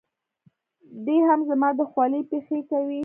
دی 1.05 1.17
هم 1.27 1.39
زما 1.49 1.69
دخولې 1.81 2.21
پېښې 2.31 2.59
کوي. 2.69 2.99